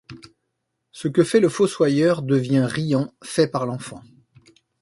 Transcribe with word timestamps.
Ce 0.91 1.07
que 1.07 1.23
fait 1.23 1.39
le 1.39 1.47
fossoyeur 1.47 2.23
devient 2.23 2.65
riant, 2.67 3.13
fait 3.23 3.47
par 3.47 3.67
l’enfant. 3.67 4.01